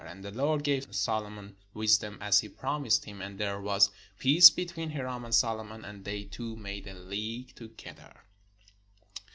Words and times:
And 0.03 0.23
the 0.23 0.31
Lord 0.31 0.63
gave 0.63 0.87
Solomon 0.95 1.55
wisdom, 1.75 2.17
as 2.21 2.39
he 2.39 2.49
promised 2.49 3.05
him: 3.05 3.21
and 3.21 3.37
there 3.39 3.61
was 3.61 3.91
peace 4.17 4.49
between 4.49 4.89
Hiram 4.89 5.23
and 5.25 5.35
Solomon; 5.35 5.85
and 5.85 6.03
they 6.03 6.23
two 6.23 6.55
made 6.55 6.87
a 6.87 6.95
league 6.95 7.53
together. 7.53 8.23